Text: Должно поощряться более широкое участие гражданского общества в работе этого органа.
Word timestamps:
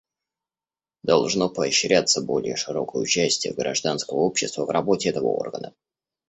Должно 1.03 1.47
поощряться 1.47 2.21
более 2.23 2.55
широкое 2.55 3.03
участие 3.03 3.53
гражданского 3.53 4.17
общества 4.21 4.65
в 4.65 4.71
работе 4.71 5.09
этого 5.09 5.27
органа. 5.27 5.75